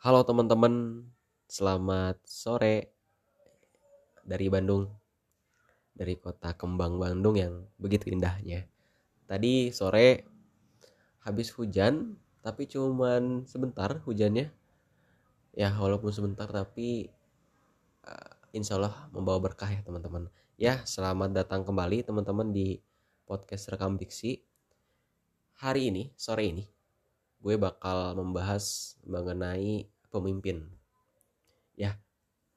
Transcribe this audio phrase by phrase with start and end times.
[0.00, 1.04] Halo teman-teman,
[1.44, 2.96] selamat sore
[4.24, 4.88] dari Bandung,
[5.92, 8.64] dari kota Kembang Bandung yang begitu indahnya.
[9.28, 10.24] Tadi sore
[11.20, 14.48] habis hujan, tapi cuman sebentar hujannya.
[15.52, 17.12] Ya walaupun sebentar tapi
[18.08, 20.32] uh, insya Allah membawa berkah ya teman-teman.
[20.56, 22.80] Ya selamat datang kembali teman-teman di
[23.28, 24.40] podcast rekam diksi.
[25.60, 26.64] Hari ini, sore ini,
[27.40, 30.68] gue bakal membahas mengenai pemimpin.
[31.74, 31.96] Ya,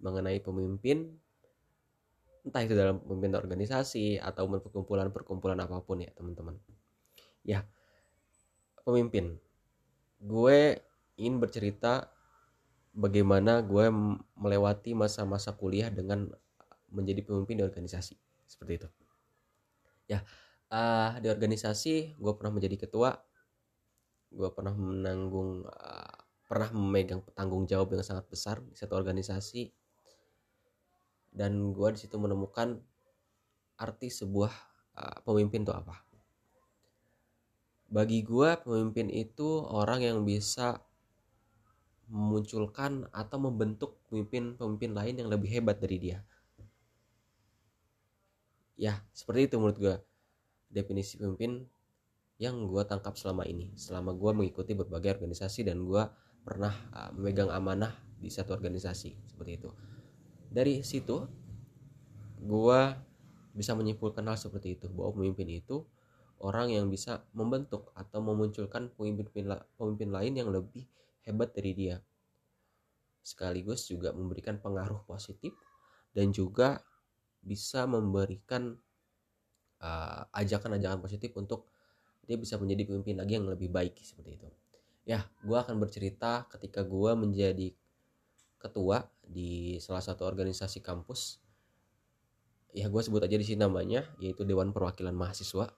[0.04, 1.16] mengenai pemimpin
[2.44, 6.60] entah itu dalam pemimpin organisasi atau perkumpulan-perkumpulan apa pun ya, teman-teman.
[7.48, 7.64] Ya,
[8.84, 9.40] pemimpin.
[10.20, 10.84] Gue
[11.16, 12.12] ingin bercerita
[12.92, 13.88] bagaimana gue
[14.36, 16.28] melewati masa-masa kuliah dengan
[16.92, 18.88] menjadi pemimpin di organisasi seperti itu.
[20.12, 20.20] Ya,
[20.68, 23.18] uh, di organisasi gue pernah menjadi ketua
[24.34, 26.16] gue pernah menanggung uh,
[26.50, 29.72] pernah memegang tanggung jawab yang sangat besar di satu organisasi.
[31.34, 32.78] Dan gue di situ menemukan
[33.78, 34.54] arti sebuah
[34.98, 36.06] uh, pemimpin itu apa.
[37.90, 40.82] Bagi gue pemimpin itu orang yang bisa
[42.10, 46.22] memunculkan atau membentuk pemimpin-pemimpin lain yang lebih hebat dari dia.
[48.78, 49.96] Ya seperti itu menurut gue
[50.70, 51.66] definisi pemimpin
[52.42, 53.74] yang gue tangkap selama ini.
[53.78, 56.04] Selama gue mengikuti berbagai organisasi dan gue
[56.44, 59.70] pernah uh, memegang amanah di satu organisasi seperti itu.
[60.54, 61.24] Dari situ
[62.44, 62.82] gue
[63.54, 65.86] bisa menyimpulkan hal seperti itu bahwa pemimpin itu
[66.44, 69.48] orang yang bisa membentuk atau memunculkan pemimpin
[69.80, 70.84] pemimpin lain yang lebih
[71.24, 71.98] hebat dari dia.
[73.24, 75.56] Sekaligus juga memberikan pengaruh positif
[76.12, 76.84] dan juga
[77.40, 78.76] bisa memberikan
[79.80, 81.72] uh, ajakan-ajakan positif untuk
[82.24, 84.50] dia bisa menjadi pemimpin lagi yang lebih baik seperti itu.
[85.04, 87.76] Ya gue akan bercerita ketika gue menjadi
[88.60, 91.44] ketua di salah satu organisasi kampus.
[92.74, 95.70] Ya gue sebut aja di sini namanya yaitu Dewan Perwakilan Mahasiswa.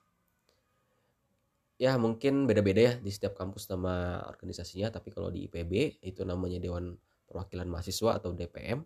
[1.76, 6.56] Ya mungkin beda-beda ya di setiap kampus nama organisasinya tapi kalau di IPB itu namanya
[6.56, 6.96] Dewan
[7.28, 8.80] Perwakilan Mahasiswa atau DPM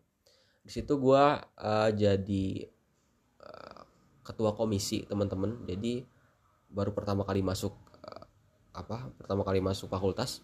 [0.61, 2.47] di situ gue uh, jadi
[3.41, 3.81] uh,
[4.25, 5.65] ketua komisi teman-teman.
[5.65, 6.05] Jadi
[6.71, 8.25] baru pertama kali masuk uh,
[8.75, 10.41] apa pertama kali masuk fakultas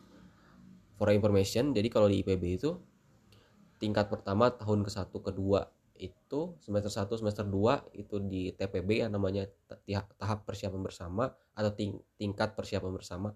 [0.98, 1.70] for information.
[1.70, 2.76] Jadi kalau di IPB itu
[3.76, 9.12] tingkat pertama tahun ke satu kedua itu semester 1 semester 2 itu di TPB yang
[9.16, 9.48] namanya
[10.20, 13.32] tahap persiapan bersama atau ting tingkat persiapan bersama.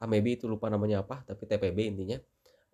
[0.00, 2.18] Ah maybe itu lupa namanya apa tapi TPB intinya.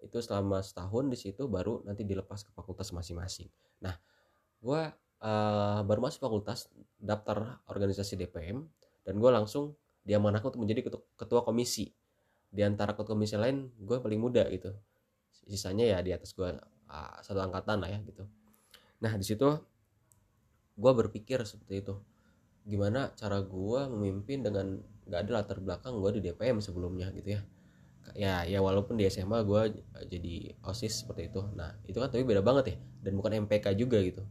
[0.00, 3.50] Itu selama setahun di situ baru nanti dilepas ke fakultas masing-masing.
[3.82, 3.98] Nah
[4.62, 8.64] gua uh, baru masuk fakultas daftar organisasi DPM
[9.10, 9.74] dan gue langsung
[10.06, 10.86] diamanahkan untuk menjadi
[11.18, 11.90] ketua, komisi.
[12.46, 14.70] Di antara ketua komisi lain gue paling muda gitu.
[15.50, 16.46] Sisanya ya di atas gue
[16.86, 18.22] uh, satu angkatan lah ya gitu.
[19.02, 19.50] Nah di situ
[20.78, 21.98] gue berpikir seperti itu.
[22.62, 24.78] Gimana cara gue memimpin dengan
[25.10, 27.42] gak ada latar belakang gue di DPM sebelumnya gitu ya.
[28.14, 31.42] Ya ya walaupun di SMA gue jadi osis seperti itu.
[31.58, 32.76] Nah itu kan tapi beda banget ya.
[33.02, 34.22] Dan bukan MPK juga gitu.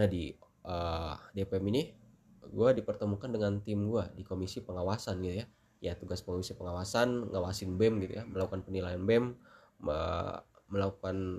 [0.00, 0.32] Nah di
[0.64, 2.07] uh, DPM ini
[2.50, 5.46] gue dipertemukan dengan tim gue di komisi pengawasan gitu ya.
[5.78, 9.38] Ya tugas komisi pengawasan ngawasin bem gitu ya melakukan penilaian bem
[10.66, 11.38] melakukan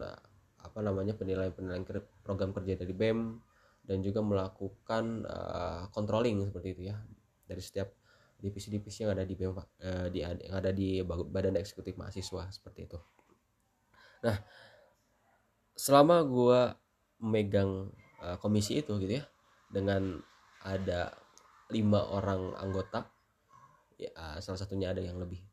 [0.60, 1.84] apa namanya penilaian penilaian
[2.24, 3.40] program kerja dari bem
[3.84, 6.96] dan juga melakukan uh, controlling seperti itu ya
[7.50, 7.90] dari setiap
[8.40, 13.00] divisi-divisi yang ada di bem uh, di yang ada di badan eksekutif mahasiswa seperti itu.
[14.24, 14.38] Nah
[15.74, 16.62] selama gue
[17.24, 17.92] memegang
[18.24, 19.26] uh, komisi itu gitu ya
[19.72, 20.20] dengan
[20.66, 21.14] ada
[21.70, 23.08] lima orang anggota.
[24.00, 25.44] Ya salah satunya ada yang lebih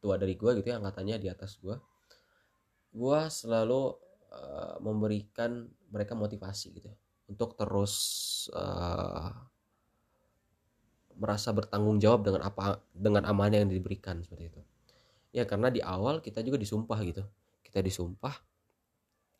[0.00, 1.74] tua dari gue gitu ya angkatannya di atas gue
[2.94, 3.94] gue selalu
[4.32, 6.96] uh, memberikan mereka motivasi gitu ya,
[7.28, 7.94] untuk terus
[8.52, 9.32] uh,
[11.18, 14.60] merasa bertanggung jawab dengan apa dengan amanah yang diberikan seperti itu.
[15.34, 17.22] Ya karena di awal kita juga disumpah gitu.
[17.60, 18.32] Kita disumpah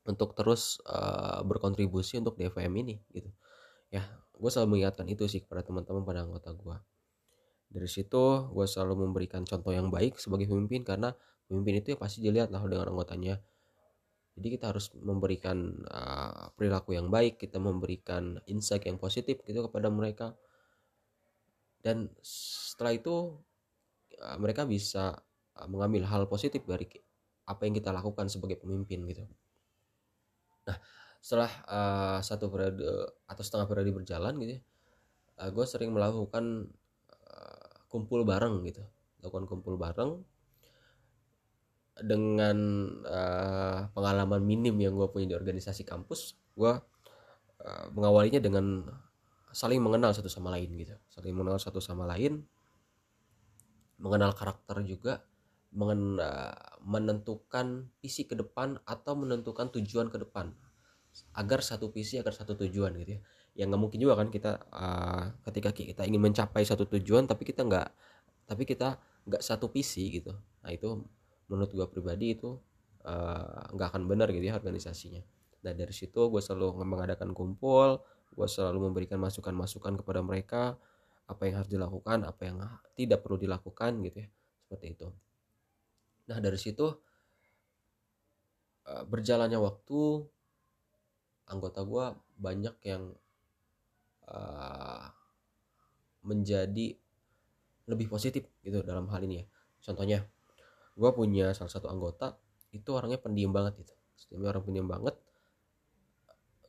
[0.05, 3.31] untuk terus uh, berkontribusi untuk DFM ini gitu.
[3.89, 4.05] Ya
[4.39, 6.77] gue selalu mengingatkan itu sih kepada teman-teman pada anggota gue
[7.69, 11.13] dari situ gue selalu memberikan contoh yang baik sebagai pemimpin karena
[11.49, 13.37] pemimpin itu ya pasti dilihat lah dengan anggotanya.
[14.39, 19.93] Jadi kita harus memberikan uh, perilaku yang baik kita memberikan insight yang positif gitu kepada
[19.93, 20.33] mereka.
[21.83, 23.37] Dan setelah itu
[24.17, 25.19] uh, mereka bisa
[25.59, 26.89] uh, mengambil hal positif dari
[27.49, 29.27] apa yang kita lakukan sebagai pemimpin gitu.
[30.71, 30.79] Nah
[31.19, 32.83] setelah uh, satu periode
[33.27, 34.63] atau setengah periode berjalan gitu ya
[35.39, 36.67] uh, gue sering melakukan
[37.15, 38.83] uh, kumpul bareng gitu.
[39.23, 40.23] Lakukan kumpul bareng
[41.99, 42.59] dengan
[43.03, 46.39] uh, pengalaman minim yang gue punya di organisasi kampus.
[46.55, 46.75] Gue
[47.63, 48.87] uh, mengawalinya dengan
[49.51, 50.95] saling mengenal satu sama lain gitu.
[51.11, 52.43] Saling mengenal satu sama lain
[53.99, 55.27] mengenal karakter juga
[55.75, 56.55] mengen, uh,
[56.87, 60.55] menentukan visi ke depan atau menentukan tujuan ke depan
[61.35, 63.21] agar satu visi agar satu tujuan gitu ya.
[63.59, 67.67] Yang nggak mungkin juga kan kita uh, ketika kita ingin mencapai satu tujuan tapi kita
[67.67, 67.89] nggak
[68.49, 68.97] tapi kita
[69.29, 70.33] nggak satu visi gitu.
[70.65, 71.05] Nah itu
[71.49, 72.61] menurut gue pribadi itu
[73.05, 75.21] eh, nggak uh, akan benar gitu ya organisasinya.
[75.61, 78.01] Dan dari situ gue selalu mengadakan kumpul
[78.39, 80.79] gue selalu memberikan masukan-masukan kepada mereka
[81.29, 82.57] apa yang harus dilakukan apa yang
[82.97, 84.29] tidak perlu dilakukan gitu ya
[84.65, 85.09] seperti itu.
[86.29, 86.87] Nah dari situ
[88.89, 90.01] uh, berjalannya waktu
[91.49, 92.05] anggota gue
[92.39, 93.13] banyak yang
[94.29, 95.05] uh,
[96.23, 96.95] menjadi
[97.89, 99.47] lebih positif gitu dalam hal ini ya.
[99.81, 100.29] Contohnya
[100.99, 102.37] gue punya salah satu anggota
[102.71, 103.95] itu orangnya pendiam banget gitu.
[104.15, 105.17] Sistemnya orang pendiam banget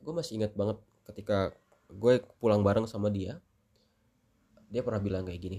[0.00, 0.80] gue masih ingat banget
[1.12, 1.52] ketika
[1.92, 3.36] gue pulang bareng sama dia
[4.72, 5.58] dia pernah bilang kayak gini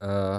[0.00, 0.38] uh, eh,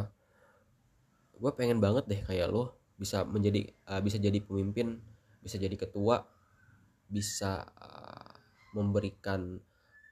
[1.37, 4.97] gue pengen banget deh kayak lo bisa menjadi uh, bisa jadi pemimpin
[5.43, 6.25] bisa jadi ketua
[7.13, 8.33] bisa uh,
[8.73, 9.61] memberikan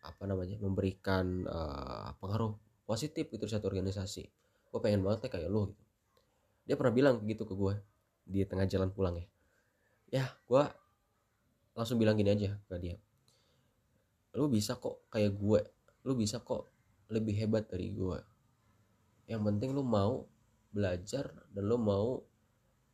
[0.06, 2.53] apa namanya memberikan uh, pengaruh
[2.86, 4.30] positif itu satu organisasi.
[4.69, 5.83] Gue pengen banget kayak lo gitu.
[6.69, 7.74] Dia pernah bilang gitu ke gue
[8.30, 9.25] di tengah jalan pulang ya.
[10.21, 10.63] Ya gue
[11.74, 13.01] langsung bilang gini aja ke dia.
[14.38, 15.62] Lu bisa kok kayak gue.
[16.06, 16.69] Lu bisa kok
[17.09, 18.21] lebih hebat dari gue
[19.31, 20.27] yang penting lu mau
[20.75, 22.19] belajar dan lu mau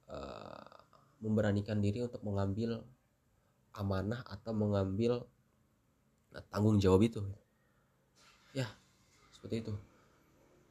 [0.05, 0.77] uh,
[1.17, 2.85] memberanikan diri untuk mengambil
[3.77, 5.23] amanah atau mengambil
[6.33, 7.21] uh, tanggung jawab itu.
[8.57, 8.65] Ya
[9.29, 9.73] seperti itu.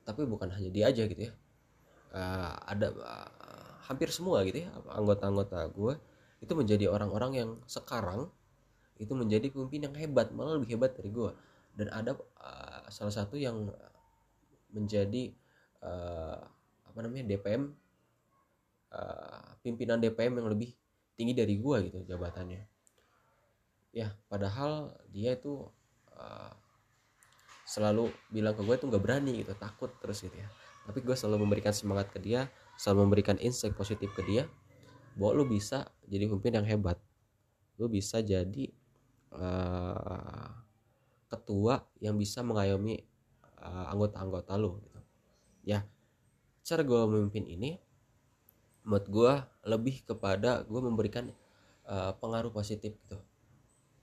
[0.03, 1.33] Tapi bukan hanya dia aja gitu ya.
[2.11, 3.37] Uh, ada uh,
[3.87, 5.95] hampir semua gitu ya anggota-anggota gue
[6.43, 8.27] itu menjadi orang-orang yang sekarang
[8.99, 11.31] itu menjadi pemimpin yang hebat malah lebih hebat dari gue
[11.79, 13.71] dan ada uh, salah satu yang
[14.75, 15.31] menjadi
[15.87, 16.41] uh,
[16.89, 17.71] apa namanya DPM
[18.91, 20.75] uh, pimpinan DPM yang lebih
[21.15, 22.67] tinggi dari gue gitu jabatannya
[23.97, 25.65] ya padahal dia itu
[26.13, 26.53] uh,
[27.65, 30.49] selalu bilang ke gue tuh nggak berani gitu takut terus gitu ya.
[30.85, 34.45] Tapi gue selalu memberikan semangat ke dia selalu memberikan insight positif ke dia
[35.17, 37.01] bahwa lu bisa jadi pemimpin yang hebat.
[37.81, 38.69] Lu bisa jadi
[39.33, 40.53] uh,
[41.33, 43.01] ketua yang bisa mengayomi
[43.65, 45.01] uh, anggota-anggota lu gitu.
[45.65, 45.89] Ya
[46.69, 47.81] cara gue memimpin ini
[48.85, 49.33] menurut gue
[49.67, 51.33] lebih kepada gue memberikan
[51.89, 53.19] uh, pengaruh positif gitu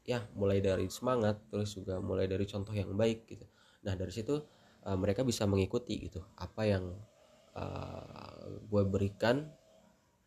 [0.04, 3.48] ya mulai dari semangat terus juga mulai dari contoh yang baik gitu.
[3.88, 4.36] Nah dari situ
[4.84, 6.92] uh, mereka bisa mengikuti gitu apa yang
[7.56, 9.48] uh, gue berikan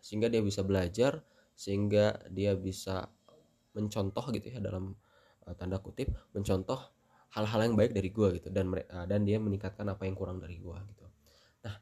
[0.00, 1.20] sehingga dia bisa belajar
[1.56, 3.08] sehingga dia bisa
[3.76, 4.96] mencontoh gitu ya dalam
[5.44, 6.80] uh, tanda kutip mencontoh
[7.36, 10.56] hal-hal yang baik dari gue gitu dan uh, dan dia meningkatkan apa yang kurang dari
[10.56, 11.04] gue gitu.
[11.68, 11.76] Nah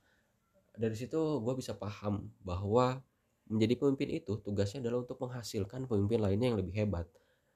[0.75, 2.99] dari situ gue bisa paham bahwa
[3.47, 7.07] menjadi pemimpin itu tugasnya adalah untuk menghasilkan pemimpin lainnya yang lebih hebat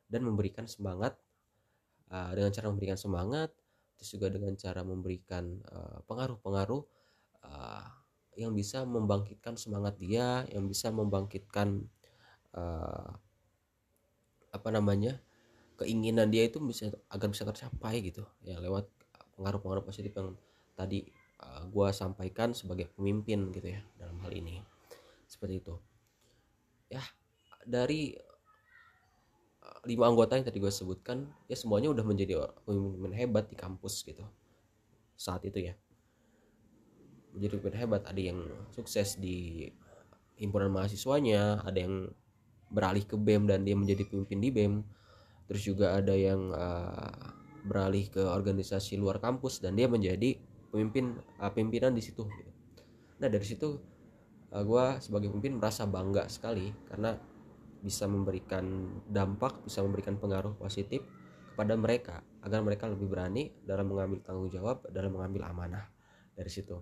[0.08, 1.14] dan memberikan semangat
[2.08, 3.52] uh, dengan cara memberikan semangat
[3.98, 6.82] terus juga dengan cara memberikan eh, pengaruh-pengaruh
[7.42, 7.86] uh,
[8.38, 11.82] yang bisa membangkitkan semangat dia yang bisa membangkitkan
[14.54, 15.18] apa namanya
[15.74, 18.22] keinginan dia itu bisa agar bisa tercapai gitu.
[18.46, 18.86] Ya lewat
[19.34, 20.38] pengaruh-pengaruh positif yang
[20.78, 21.10] tadi
[21.66, 24.62] gue sampaikan sebagai pemimpin gitu ya dalam hal ini.
[25.26, 25.74] Seperti itu.
[26.86, 27.02] Ya
[27.66, 28.14] dari
[29.86, 34.24] lima anggota yang tadi gue sebutkan ya semuanya udah menjadi pemimpin hebat di kampus gitu.
[35.18, 35.74] Saat itu ya.
[37.36, 38.02] Menjadi pemimpin hebat.
[38.08, 38.40] Ada yang
[38.72, 39.68] sukses di
[40.38, 42.08] himpunan mahasiswanya ada yang
[42.70, 44.74] beralih ke BEM dan dia menjadi pemimpin di BEM
[45.50, 47.34] terus juga ada yang uh,
[47.66, 50.38] beralih ke organisasi luar kampus dan dia menjadi
[50.70, 52.24] pemimpin uh, pimpinan di situ.
[52.24, 52.50] Gitu.
[53.18, 53.82] nah dari situ
[54.54, 57.18] uh, gue sebagai pemimpin merasa bangga sekali karena
[57.82, 58.64] bisa memberikan
[59.06, 61.02] dampak, bisa memberikan pengaruh positif
[61.54, 65.90] kepada mereka agar mereka lebih berani dalam mengambil tanggung jawab, dalam mengambil amanah
[66.34, 66.78] dari situ.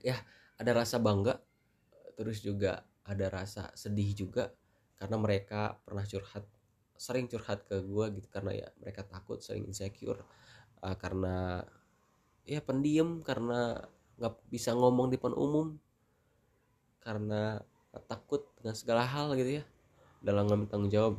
[0.00, 0.16] Ya,
[0.56, 1.40] ada rasa bangga,
[2.16, 4.52] terus juga ada rasa sedih juga
[4.96, 6.48] karena mereka pernah curhat,
[6.96, 10.24] sering curhat ke gue gitu karena ya mereka takut, sering insecure
[10.80, 11.64] uh, karena
[12.46, 13.84] ya pendiam karena
[14.16, 15.76] nggak bisa ngomong di depan umum
[17.04, 17.60] karena
[18.08, 19.64] takut dengan segala hal gitu ya
[20.26, 21.14] dalam ngambil tanggung jawab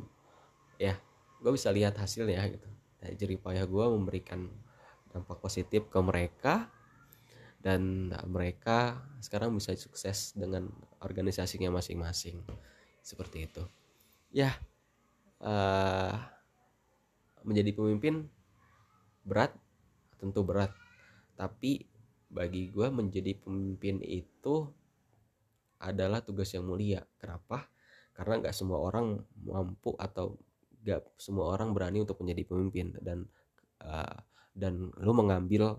[0.76, 1.00] ya
[1.40, 2.68] gue bisa lihat hasilnya gitu.
[3.16, 4.50] Jerih payah gue memberikan
[5.08, 6.68] dampak positif ke mereka
[7.58, 10.68] dan mereka sekarang bisa sukses dengan
[11.00, 12.44] organisasinya masing-masing.
[13.00, 13.64] Seperti itu.
[14.28, 14.52] Ya
[15.40, 16.12] uh,
[17.46, 18.28] menjadi pemimpin
[19.24, 19.54] berat
[20.20, 20.74] tentu berat.
[21.38, 21.86] Tapi
[22.28, 24.68] bagi gue menjadi pemimpin itu
[25.78, 27.06] adalah tugas yang mulia.
[27.22, 27.70] Kenapa
[28.18, 30.34] karena nggak semua orang mampu atau
[30.82, 32.98] nggak semua orang berani untuk menjadi pemimpin.
[32.98, 33.30] Dan
[33.86, 34.18] uh,
[34.50, 35.78] dan lu mengambil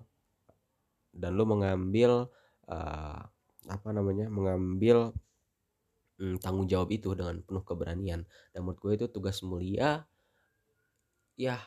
[1.11, 2.31] dan lu mengambil
[2.71, 3.19] uh,
[3.67, 5.11] apa namanya mengambil
[6.23, 8.23] um, tanggung jawab itu dengan penuh keberanian.
[8.55, 10.07] Dan menurut gue itu tugas mulia
[11.35, 11.59] ya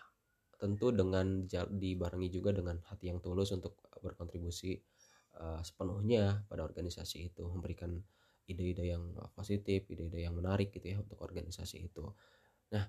[0.56, 4.80] tentu dengan dibarengi juga dengan hati yang tulus untuk berkontribusi
[5.36, 8.00] uh, sepenuhnya pada organisasi itu memberikan
[8.48, 12.04] ide-ide yang positif ide-ide yang menarik gitu ya untuk organisasi itu.
[12.74, 12.84] Nah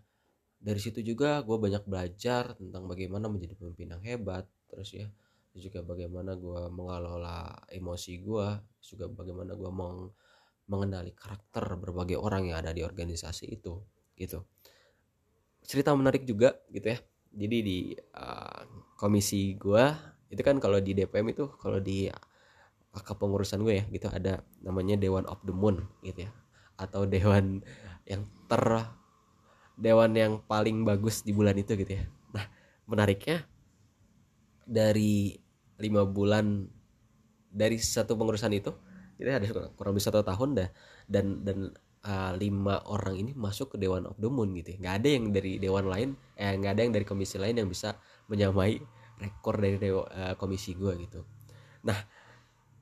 [0.63, 5.07] dari situ juga gue banyak belajar tentang bagaimana menjadi pemimpin yang hebat terus ya
[5.53, 8.47] juga bagaimana gue mengelola emosi gue
[8.81, 10.09] juga bagaimana gue meng
[10.65, 13.83] mengenali karakter berbagai orang yang ada di organisasi itu
[14.15, 14.47] gitu.
[15.63, 16.97] Cerita menarik juga gitu ya.
[17.33, 18.63] Jadi di uh,
[18.95, 19.83] komisi gue
[20.31, 22.07] itu kan kalau di DPM itu kalau di
[23.01, 24.07] kepengurusan gue ya gitu.
[24.13, 26.31] Ada namanya Dewan of the Moon gitu ya.
[26.77, 27.65] Atau dewan
[28.05, 28.63] yang ter
[29.73, 32.05] dewan yang paling bagus di bulan itu gitu ya.
[32.37, 32.45] Nah
[32.85, 33.41] menariknya
[34.63, 35.33] dari
[35.81, 36.69] lima bulan
[37.53, 38.71] dari satu pengurusan itu
[39.21, 39.45] itu ada
[39.77, 40.69] kurang lebih satu tahun dah
[41.05, 41.69] dan dan
[42.05, 44.77] uh, lima orang ini masuk ke Dewan of the Moon gitu ya.
[44.81, 47.93] nggak ada yang dari dewan lain eh nggak ada yang dari komisi lain yang bisa
[48.27, 48.81] menyamai
[49.21, 51.21] rekor dari dewa, uh, komisi gue gitu.
[51.85, 51.95] Nah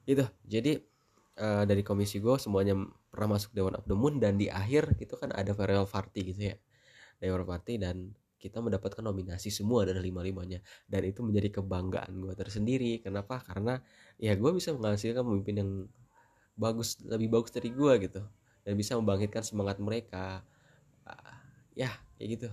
[0.06, 0.82] itu jadi
[1.38, 2.78] uh, dari komisi gue semuanya
[3.12, 6.42] pernah masuk Dewan of the Moon dan di akhir itu kan ada farewell party gitu
[6.54, 6.56] ya.
[7.22, 10.58] Dewan party dan kita mendapatkan nominasi semua dari lima-limanya.
[10.90, 12.98] Dan itu menjadi kebanggaan gue tersendiri.
[13.06, 13.38] Kenapa?
[13.46, 13.78] Karena
[14.18, 15.72] ya gue bisa menghasilkan pemimpin yang
[16.58, 18.26] bagus lebih bagus dari gue gitu.
[18.66, 20.42] Dan bisa membangkitkan semangat mereka.
[21.06, 21.38] Uh,
[21.78, 22.50] ya kayak gitu.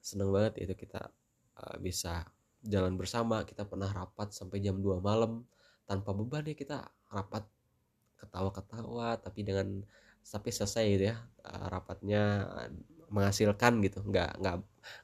[0.00, 1.12] Seneng banget itu kita
[1.60, 2.24] uh, bisa
[2.64, 3.44] jalan bersama.
[3.44, 5.44] Kita pernah rapat sampai jam 2 malam
[5.84, 7.44] tanpa beban ya kita rapat
[8.20, 9.84] ketawa-ketawa tapi dengan
[10.24, 12.48] tapi selesai gitu ya uh, rapatnya
[13.12, 14.00] menghasilkan gitu.
[14.04, 14.56] Nggak nggak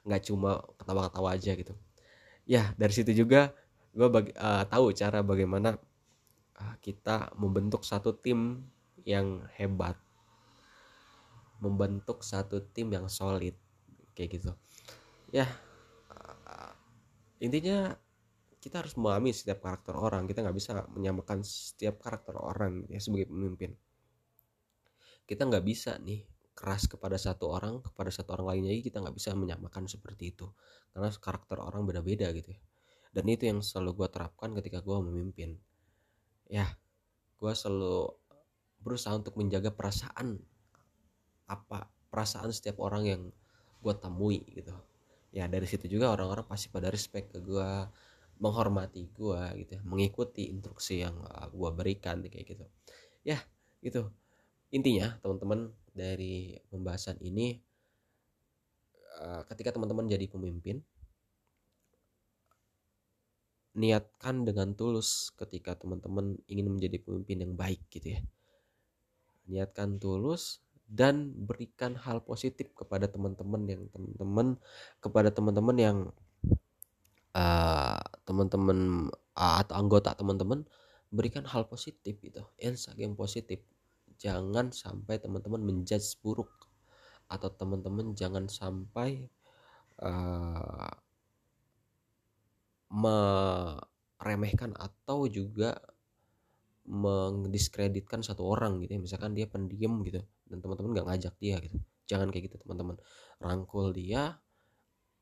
[0.09, 1.73] nggak cuma ketawa-ketawa aja gitu.
[2.49, 3.53] Ya dari situ juga
[3.93, 5.77] gue bagi, uh, tahu cara bagaimana
[6.57, 8.65] uh, kita membentuk satu tim
[9.05, 9.95] yang hebat.
[11.61, 13.53] Membentuk satu tim yang solid
[14.17, 14.51] kayak gitu.
[15.29, 15.45] Ya
[17.41, 17.97] intinya
[18.61, 20.29] kita harus memahami setiap karakter orang.
[20.29, 23.73] Kita nggak bisa menyamakan setiap karakter orang ya sebagai pemimpin.
[25.25, 26.21] Kita nggak bisa nih
[26.53, 30.45] keras kepada satu orang kepada satu orang lainnya kita nggak bisa menyamakan seperti itu.
[30.93, 32.61] Karena karakter orang beda-beda gitu ya.
[33.11, 35.57] Dan itu yang selalu gue terapkan ketika gue memimpin.
[36.45, 36.69] Ya
[37.41, 38.13] gue selalu
[38.77, 40.37] berusaha untuk menjaga perasaan
[41.49, 43.21] apa perasaan setiap orang yang
[43.81, 44.77] gue temui gitu.
[45.33, 47.69] Ya dari situ juga orang-orang pasti pada respect ke gue
[48.41, 52.65] menghormati gue gitu ya mengikuti instruksi yang uh, gue berikan kayak gitu.
[53.21, 53.37] Ya
[53.85, 54.09] gitu
[54.73, 57.59] intinya teman-teman dari pembahasan ini
[59.21, 60.81] uh, ketika teman-teman jadi pemimpin
[63.71, 68.21] niatkan dengan tulus ketika teman-teman ingin menjadi pemimpin yang baik gitu ya.
[69.47, 70.59] Niatkan tulus
[70.91, 74.59] dan berikan hal positif kepada teman-teman yang teman-teman
[74.99, 75.97] kepada teman-teman yang
[77.31, 80.63] uh, teman-teman atau anggota teman-teman
[81.11, 82.39] berikan hal positif gitu.
[82.63, 83.59] Insight yang positif.
[84.15, 86.47] Jangan sampai teman-teman menjudge buruk.
[87.27, 89.27] Atau teman-teman jangan sampai
[89.99, 90.95] uh,
[92.91, 95.75] meremehkan atau juga
[96.87, 99.01] mendiskreditkan satu orang gitu ya.
[99.03, 101.75] Misalkan dia pendiam gitu dan teman-teman nggak ngajak dia gitu.
[102.07, 102.95] Jangan kayak gitu teman-teman.
[103.39, 104.39] Rangkul dia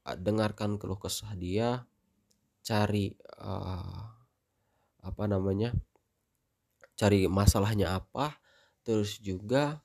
[0.05, 1.85] dengarkan keluh kesah dia
[2.69, 3.09] cari
[3.41, 4.05] uh,
[5.01, 5.73] apa namanya
[6.93, 8.37] cari masalahnya apa
[8.85, 9.81] terus juga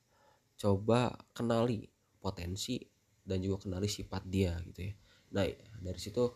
[0.61, 1.89] coba kenali
[2.21, 2.77] potensi
[3.25, 4.95] dan juga kenali sifat dia gitu ya.
[5.33, 5.49] Nah
[5.81, 6.29] dari situ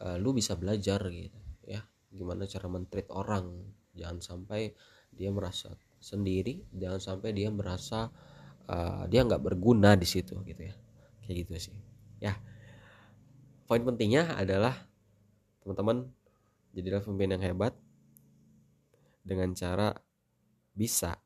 [0.00, 1.36] uh, lu bisa belajar gitu
[1.68, 3.76] ya gimana cara mentreat orang.
[3.92, 4.72] Jangan sampai
[5.12, 8.08] dia merasa sendiri jangan sampai dia merasa
[8.68, 10.74] uh, dia nggak berguna di situ gitu ya.
[11.20, 11.76] Kayak gitu sih
[12.24, 12.32] ya.
[13.68, 14.95] Poin pentingnya adalah
[15.66, 16.06] teman-teman
[16.70, 17.74] jadilah pemimpin yang hebat
[19.26, 19.90] dengan cara
[20.70, 21.18] bisa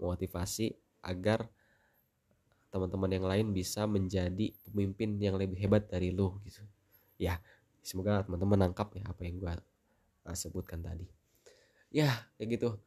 [0.00, 0.72] motivasi
[1.04, 1.44] agar
[2.72, 6.64] teman-teman yang lain bisa menjadi pemimpin yang lebih hebat dari lu gitu.
[7.20, 7.44] Ya
[7.84, 9.52] semoga teman-teman nangkap ya apa yang gue
[10.32, 11.04] sebutkan tadi.
[11.92, 12.08] Ya
[12.40, 12.80] kayak gitu.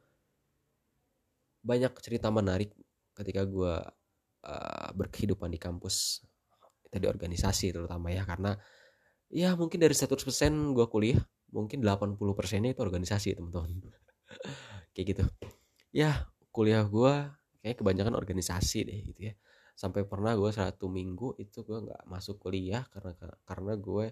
[1.62, 2.74] Banyak cerita menarik
[3.14, 3.74] ketika gue
[4.42, 6.26] uh, berkehidupan di kampus
[6.90, 8.58] itu di organisasi terutama ya karena
[9.28, 10.16] ya mungkin dari 100%
[10.72, 11.20] gue kuliah
[11.52, 13.80] mungkin 80 persennya itu organisasi teman-teman.
[14.92, 15.24] Kayak gitu.
[15.92, 17.14] Ya kuliah gue
[17.62, 19.34] kayak kebanyakan organisasi deh gitu ya.
[19.78, 23.14] Sampai pernah gue satu minggu itu gue nggak masuk kuliah karena
[23.46, 24.06] karena gue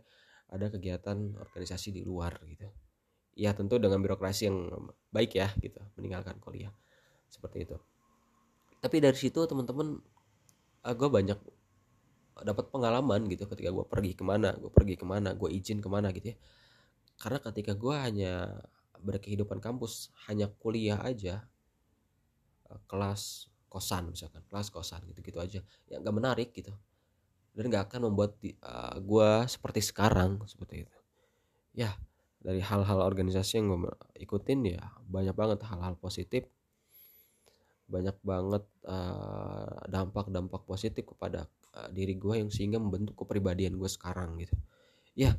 [0.47, 2.71] ada kegiatan organisasi di luar gitu.
[3.37, 6.73] Ya tentu dengan birokrasi yang baik ya gitu meninggalkan kuliah.
[7.29, 7.77] Seperti itu.
[8.81, 9.99] Tapi dari situ teman-teman
[10.87, 11.39] uh, gue banyak
[12.45, 15.89] dapat pengalaman gitu ketika gue pergi ke mana gue pergi ke mana gue izin ke
[15.89, 16.37] mana gitu ya.
[17.17, 18.61] Karena ketika gue hanya
[19.01, 21.49] berkehidupan kampus hanya kuliah aja
[22.69, 26.77] uh, kelas kosan misalkan kelas kosan gitu-gitu aja yang gak menarik gitu.
[27.57, 30.99] Dan gak akan membuat uh, gue seperti sekarang seperti itu.
[31.73, 31.97] Ya
[32.37, 33.91] dari hal-hal organisasi yang gue
[34.21, 36.45] ikutin ya banyak banget hal-hal positif.
[37.87, 44.41] Banyak banget uh, dampak-dampak positif kepada uh, diri gue yang sehingga membentuk kepribadian gue sekarang
[44.41, 44.57] gitu.
[45.13, 45.37] Ya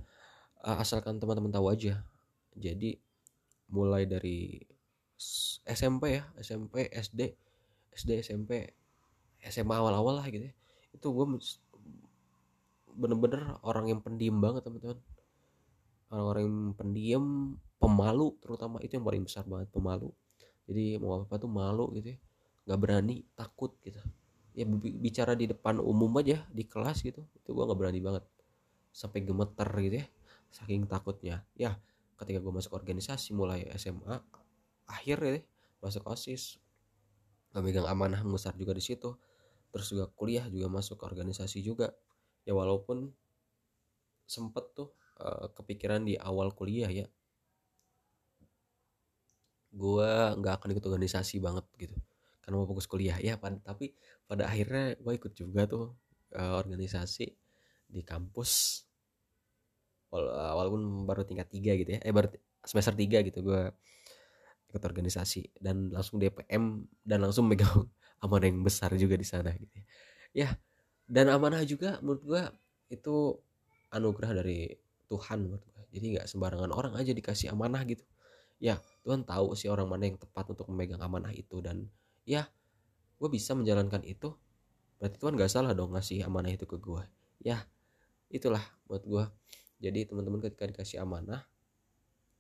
[0.62, 2.06] uh, asalkan teman-teman tahu aja.
[2.54, 3.02] Jadi
[3.74, 4.62] mulai dari
[5.68, 7.22] SMP ya SMP SD
[7.92, 8.52] SD SMP
[9.50, 10.54] SMA awal-awal lah gitu ya.
[10.94, 11.26] Itu gue
[12.98, 15.02] bener-bener orang yang pendiam banget teman-teman.
[16.08, 17.26] Orang-orang yang pendiam
[17.82, 18.80] pemalu terutama.
[18.80, 20.14] Itu yang paling besar banget pemalu.
[20.68, 22.20] Jadi mau apa, -apa tuh malu gitu ya.
[22.68, 24.00] Nggak berani takut gitu
[24.58, 28.26] ya bicara di depan umum aja di kelas gitu itu gue nggak berani banget.
[28.90, 30.08] Sampai gemeter gitu ya
[30.50, 31.46] saking takutnya.
[31.54, 31.78] Ya
[32.18, 34.18] ketika gue masuk organisasi mulai SMA
[34.90, 35.38] akhir ya
[35.86, 36.58] masuk osis.
[37.54, 39.14] Megang amanah besar juga di situ.
[39.70, 41.94] Terus juga kuliah juga masuk organisasi juga.
[42.42, 43.14] Ya walaupun
[44.26, 44.90] sempet tuh
[45.22, 47.08] uh, kepikiran di awal kuliah ya
[49.78, 50.12] gue
[50.42, 51.98] nggak akan ikut organisasi banget gitu
[52.48, 53.20] karena mau fokus kuliah.
[53.20, 53.92] Ya pada, tapi
[54.24, 56.00] pada akhirnya gue ikut juga tuh
[56.32, 57.28] uh, organisasi
[57.92, 58.84] di kampus.
[60.16, 62.02] Eh, walaupun baru tingkat tiga gitu ya.
[62.08, 62.32] Eh baru
[62.64, 63.68] semester tiga gitu gue
[64.72, 65.60] ikut organisasi.
[65.60, 67.92] Dan langsung DPM dan langsung megang
[68.24, 69.86] amanah yang besar juga di sana gitu ya.
[70.32, 70.50] ya
[71.08, 72.44] dan amanah juga menurut gue
[72.96, 73.36] itu
[73.92, 74.72] anugerah dari
[75.08, 78.08] Tuhan menurut gue jadi nggak sembarangan orang aja dikasih amanah gitu.
[78.60, 81.92] Ya Tuhan tahu sih orang mana yang tepat untuk memegang amanah itu dan
[82.28, 82.52] ya
[83.18, 84.36] gue bisa menjalankan itu.
[85.00, 87.06] Berarti Tuhan gak salah dong ngasih amanah itu ke gue
[87.42, 87.62] ya
[88.34, 89.24] itulah buat gue
[89.78, 91.46] jadi teman-teman ketika dikasih amanah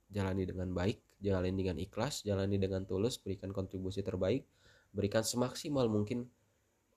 [0.09, 4.45] jalani dengan baik jalani dengan ikhlas jalani dengan tulus berikan kontribusi terbaik
[4.91, 6.25] berikan semaksimal mungkin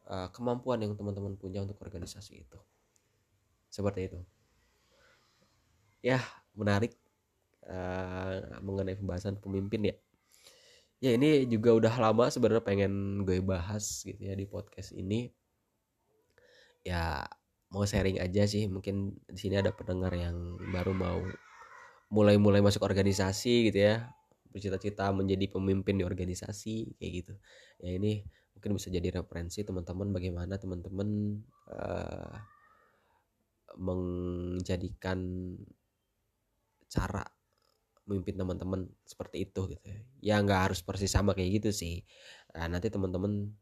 [0.08, 2.58] uh, kemampuan yang teman-teman punya untuk organisasi itu.
[3.68, 4.20] Seperti itu.
[6.00, 6.22] Ya
[6.56, 6.96] menarik
[7.68, 9.94] uh, mengenai pembahasan pemimpin ya
[11.00, 15.32] ya ini juga udah lama sebenarnya pengen gue bahas gitu ya di podcast ini.
[16.84, 17.24] Ya
[17.72, 18.68] mau sharing aja sih.
[18.68, 21.18] Mungkin di sini ada pendengar yang baru mau
[22.12, 24.12] mulai-mulai masuk organisasi gitu ya.
[24.52, 27.34] Bercita-cita menjadi pemimpin di organisasi kayak gitu.
[27.80, 28.20] Ya ini
[28.52, 31.40] mungkin bisa jadi referensi teman-teman bagaimana teman-teman
[31.72, 32.36] uh,
[33.80, 35.18] menjadikan
[36.90, 37.24] cara
[38.10, 39.98] memimpin teman-teman seperti itu gitu ya.
[40.18, 42.02] Ya nggak harus persis sama kayak gitu sih.
[42.58, 43.54] Nah, nanti teman-teman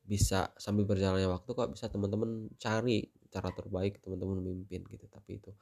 [0.00, 5.04] bisa sambil berjalannya waktu kok bisa teman-teman cari cara terbaik teman-teman memimpin gitu.
[5.12, 5.52] Tapi itu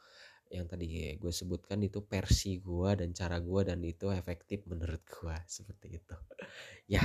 [0.48, 5.36] yang tadi gue sebutkan itu versi gue dan cara gue dan itu efektif menurut gue
[5.58, 6.16] seperti itu.
[6.86, 7.02] Ya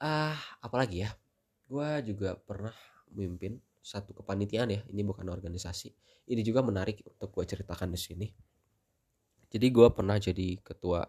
[0.00, 1.10] ah uh, apalagi ya?
[1.68, 2.72] Gue juga pernah
[3.12, 4.80] memimpin satu kepanitiaan ya.
[4.88, 5.92] Ini bukan organisasi.
[6.28, 8.26] Ini juga menarik untuk gue ceritakan di sini
[9.48, 11.08] jadi gue pernah jadi ketua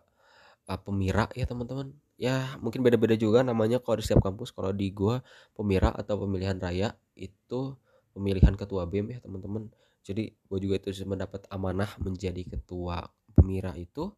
[0.70, 1.92] uh, pemira ya teman-teman.
[2.20, 4.56] Ya mungkin beda-beda juga namanya kalau di setiap kampus.
[4.56, 5.20] Kalau di gue
[5.56, 7.76] pemira atau pemilihan raya itu
[8.16, 9.68] pemilihan ketua bem ya teman-teman.
[10.06, 14.12] Jadi gue juga itu mendapat amanah menjadi ketua pemira itu.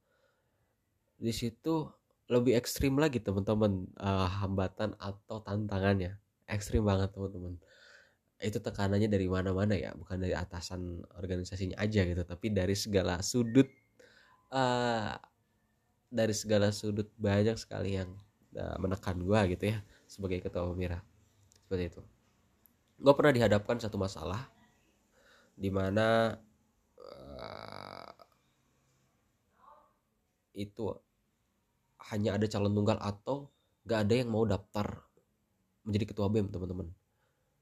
[1.21, 1.89] Di situ
[2.29, 6.17] lebih ekstrim lagi teman-teman uh, hambatan atau tantangannya.
[6.45, 7.57] Ekstrim banget teman-teman.
[8.41, 13.69] Itu tekanannya dari mana-mana ya bukan dari atasan organisasinya aja gitu tapi dari segala sudut
[14.51, 15.15] uh,
[16.11, 18.11] dari segala sudut banyak sekali yang
[18.59, 20.99] uh, menekan gue gitu ya sebagai ketua pemira
[21.49, 22.01] seperti itu.
[23.01, 24.51] Gue pernah dihadapkan satu masalah
[25.55, 26.35] di mana
[26.99, 28.11] uh,
[30.51, 30.91] itu
[32.11, 33.47] hanya ada calon tunggal atau
[33.87, 35.07] gak ada yang mau daftar
[35.87, 36.91] menjadi ketua bem teman-teman.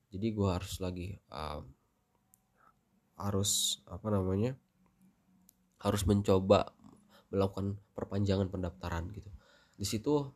[0.10, 1.62] Jadi gue harus lagi uh,
[3.19, 4.56] harus apa namanya
[5.80, 6.71] harus mencoba
[7.30, 9.30] melakukan perpanjangan pendaftaran gitu.
[9.78, 10.30] Di situ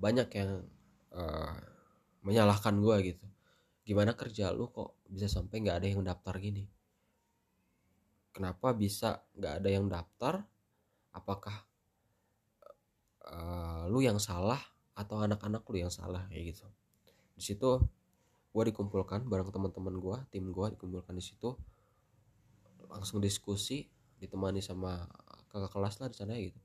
[0.00, 0.64] banyak yang
[1.12, 1.56] uh,
[2.24, 3.26] menyalahkan gue gitu.
[3.84, 6.64] Gimana kerja lu kok bisa sampai nggak ada yang daftar gini?
[8.30, 10.46] Kenapa bisa nggak ada yang daftar?
[11.10, 11.66] Apakah
[13.26, 14.60] uh, lu yang salah
[14.96, 16.66] atau anak-anak lu yang salah kayak gitu.
[17.36, 17.70] Di situ
[18.50, 21.56] gue dikumpulkan bareng teman-teman gue tim gue dikumpulkan di situ.
[22.90, 23.86] Langsung diskusi
[24.20, 25.08] ditemani sama
[25.50, 26.58] kakak kelas lah di sana gitu.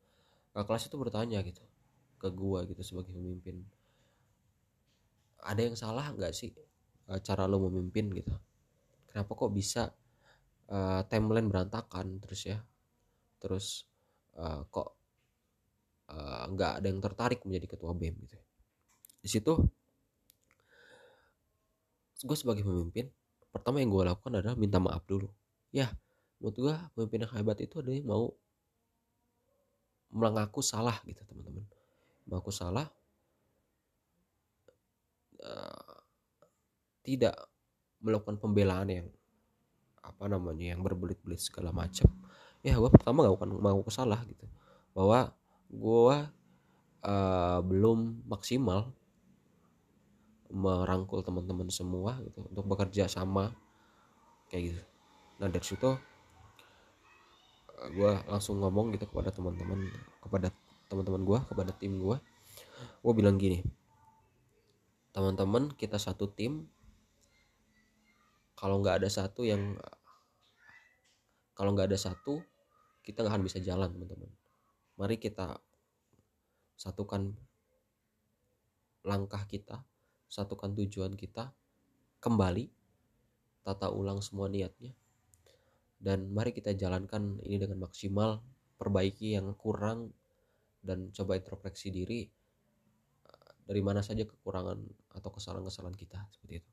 [0.54, 1.64] Kakak kelas itu bertanya gitu
[2.22, 3.66] ke gue gitu sebagai pemimpin.
[5.46, 6.54] Ada yang salah nggak sih
[7.12, 8.34] uh, cara lo memimpin gitu?
[9.10, 9.92] Kenapa kok bisa
[10.72, 12.58] uh, timeline berantakan terus ya?
[13.42, 13.84] Terus
[14.38, 14.96] uh, kok
[16.54, 18.38] nggak uh, ada yang tertarik menjadi ketua bem gitu
[19.26, 19.58] di situ
[22.22, 23.10] gue sebagai pemimpin
[23.50, 25.26] pertama yang gue lakukan adalah minta maaf dulu.
[25.74, 25.90] Ya
[26.38, 28.30] menurut gue pemimpin yang hebat itu ada yang mau
[30.16, 31.68] mengaku salah gitu teman-teman.
[32.24, 32.88] Mengaku salah
[35.44, 36.00] uh,
[37.04, 37.36] tidak
[38.00, 39.08] melakukan pembelaan yang
[40.00, 42.08] apa namanya yang berbelit-belit segala macam.
[42.64, 44.48] Ya gue pertama gak akan mau salah gitu.
[44.96, 45.36] Bahwa
[45.68, 46.18] gue
[47.04, 48.96] uh, belum maksimal
[50.50, 53.52] merangkul teman-teman semua gitu untuk bekerja sama
[54.48, 54.84] kayak gitu.
[55.44, 55.92] Nah dari situ
[57.76, 59.92] gue langsung ngomong gitu kepada teman-teman
[60.24, 60.50] kepada
[60.88, 62.18] teman-teman gue kepada tim gue
[62.76, 63.62] gue bilang gini
[65.16, 66.68] teman-teman kita satu tim.
[68.60, 69.80] Kalau nggak ada satu yang
[71.56, 72.44] kalau nggak ada satu
[73.00, 74.28] kita nggak akan bisa jalan teman-teman.
[75.00, 75.56] Mari kita
[76.76, 77.32] satukan
[79.08, 79.88] langkah kita
[80.28, 81.56] satukan tujuan kita
[82.20, 82.68] kembali
[83.64, 84.92] tata ulang semua niatnya
[86.00, 88.44] dan mari kita jalankan ini dengan maksimal
[88.76, 90.12] perbaiki yang kurang
[90.84, 92.28] dan coba introspeksi diri
[93.26, 94.78] eh, dari mana saja kekurangan
[95.18, 96.72] atau kesalahan-kesalahan kita seperti itu.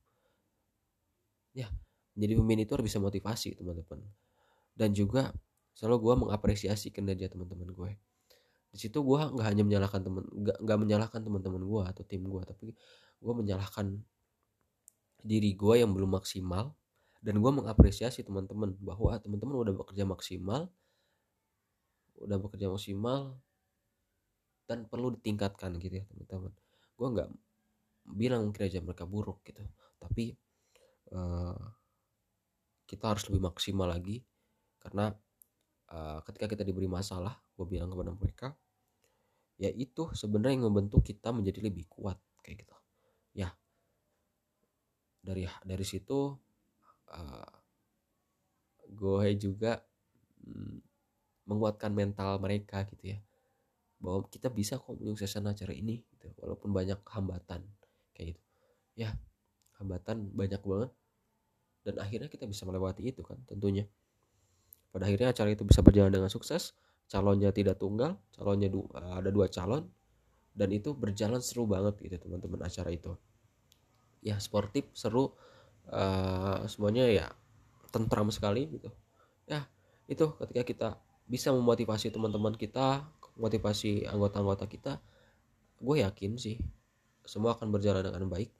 [1.56, 1.68] Ya
[2.12, 4.04] menjadi pemimpin itu harus bisa motivasi teman-teman.
[4.76, 5.32] Dan juga
[5.72, 7.90] selalu gue mengapresiasi kinerja teman-teman gue.
[8.72, 12.72] Di situ gue nggak hanya menyalahkan teman nggak menyalahkan teman-teman gue atau tim gue tapi
[13.20, 14.00] gue menyalahkan
[15.22, 16.74] diri gue yang belum maksimal
[17.22, 20.68] dan gue mengapresiasi teman-teman bahwa teman-teman udah bekerja maksimal
[22.22, 23.34] udah bekerja maksimal
[24.70, 26.54] dan perlu ditingkatkan gitu ya teman-teman.
[26.94, 27.28] Gue nggak
[28.14, 29.62] bilang kinerja mereka buruk gitu
[29.98, 30.34] tapi
[31.14, 31.58] uh,
[32.86, 34.22] kita harus lebih maksimal lagi.
[34.82, 35.10] Karena
[35.94, 38.48] uh, ketika kita diberi masalah gue bilang kepada mereka
[39.60, 42.76] ya itu sebenarnya yang membentuk kita menjadi lebih kuat kayak gitu.
[43.34, 43.50] Ya
[45.22, 46.34] dari dari situ
[47.12, 47.52] uh,
[48.92, 49.80] gue juga
[50.44, 50.76] mm,
[51.48, 53.18] menguatkan mental mereka gitu ya.
[54.02, 57.62] Bahwa kita bisa kok menyukseskan acara ini gitu walaupun banyak hambatan
[58.16, 58.42] kayak gitu.
[58.98, 59.14] Ya
[59.78, 60.90] hambatan banyak banget.
[61.82, 63.86] Dan akhirnya kita bisa melewati itu kan tentunya.
[64.92, 66.76] Pada akhirnya acara itu bisa berjalan dengan sukses
[67.10, 69.84] calonnya tidak tunggal calonnya du ada dua calon
[70.52, 73.16] dan itu berjalan seru banget gitu teman-teman acara itu.
[74.20, 75.32] Ya sportif seru
[75.90, 77.26] uh, semuanya ya
[77.90, 78.90] tentram sekali gitu
[79.48, 79.66] ya
[80.06, 80.88] itu ketika kita
[81.26, 83.08] bisa memotivasi teman-teman kita
[83.40, 84.92] motivasi anggota-anggota kita
[85.82, 86.60] gue yakin sih
[87.26, 88.52] semua akan berjalan dengan baik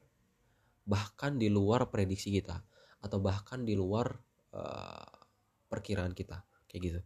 [0.82, 2.58] bahkan di luar prediksi kita
[3.02, 4.10] atau bahkan di luar
[4.54, 5.14] uh,
[5.70, 7.00] perkiraan kita kayak gitu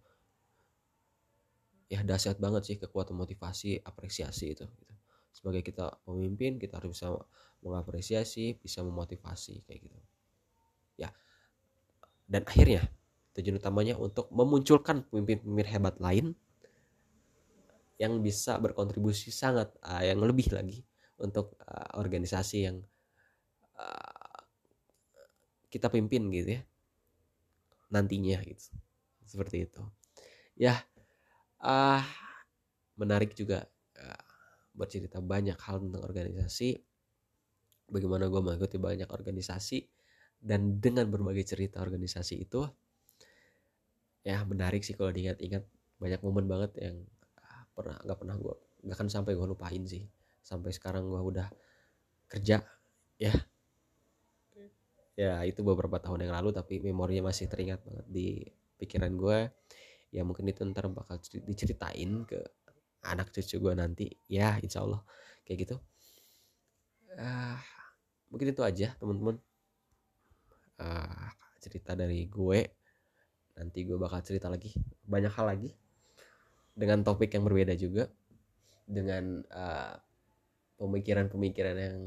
[1.87, 4.96] ya dahsyat banget sih kekuatan motivasi apresiasi itu gitu.
[5.37, 7.13] Sebagai kita pemimpin kita harus bisa
[7.61, 10.01] mengapresiasi bisa memotivasi kayak gitu.
[10.97, 11.13] Ya.
[12.25, 12.89] Dan akhirnya
[13.37, 16.33] tujuan utamanya untuk memunculkan pemimpin-pemimpin hebat lain
[18.01, 20.81] yang bisa berkontribusi sangat uh, yang lebih lagi
[21.21, 22.81] untuk uh, organisasi yang
[23.77, 24.41] uh,
[25.69, 26.63] kita pimpin gitu ya.
[27.93, 28.73] Nantinya gitu.
[29.29, 29.85] Seperti itu.
[30.57, 30.81] Ya
[31.61, 32.01] uh,
[32.97, 33.69] menarik juga
[34.77, 36.77] bercerita banyak hal tentang organisasi
[37.89, 39.79] bagaimana gue mengikuti banyak organisasi
[40.45, 42.63] dan dengan berbagai cerita organisasi itu
[44.27, 45.65] ya menarik sih kalau diingat-ingat
[45.97, 46.97] banyak momen banget yang
[47.41, 48.55] uh, pernah nggak pernah gue
[48.87, 50.07] nggak akan sampai gue lupain sih.
[50.39, 51.49] Sampai sekarang gue udah
[52.31, 52.63] kerja
[53.19, 53.35] ya.
[55.17, 58.29] Ya itu beberapa tahun yang lalu tapi memorinya masih teringat banget di
[58.77, 59.49] pikiran gue
[60.13, 61.17] ya mungkin itu ntar bakal
[61.49, 62.37] diceritain ke
[63.13, 65.03] anak cucu gue nanti ya insya Allah.
[65.47, 65.77] Kayak gitu.
[67.17, 67.59] Uh,
[68.29, 69.37] mungkin itu aja teman-teman.
[70.77, 71.29] Uh,
[71.63, 72.61] cerita dari gue.
[73.57, 74.75] Nanti gue bakal cerita lagi
[75.07, 75.71] banyak hal lagi.
[76.77, 78.11] Dengan topik yang berbeda juga.
[78.87, 79.95] Dengan uh,
[80.77, 81.99] pemikiran-pemikiran yang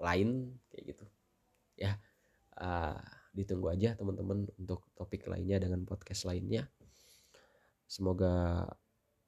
[0.00, 1.04] lain kayak gitu.
[1.76, 1.96] Ya
[2.60, 6.66] uh, ditunggu aja teman-teman untuk topik lainnya dengan podcast lainnya.
[7.86, 8.66] Semoga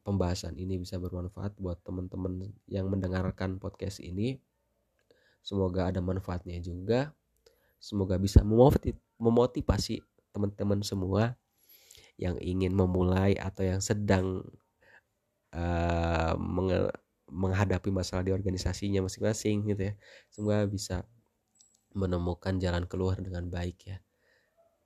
[0.02, 4.38] pembahasan ini bisa bermanfaat buat teman-teman yang mendengarkan podcast ini.
[5.42, 7.14] Semoga ada manfaatnya juga.
[7.82, 8.42] Semoga bisa
[9.18, 11.34] memotivasi teman-teman semua
[12.14, 14.46] yang ingin memulai atau yang sedang
[15.50, 16.34] uh,
[17.32, 19.94] menghadapi masalah di organisasinya masing-masing gitu ya.
[20.30, 20.96] Semoga bisa
[21.92, 23.98] menemukan jalan keluar dengan baik ya.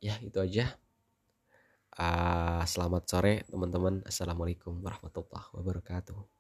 [0.00, 0.76] Ya itu aja
[1.98, 4.04] uh, selamat sore teman-teman.
[4.04, 6.36] Assalamualaikum warahmatullahi wabarakatuh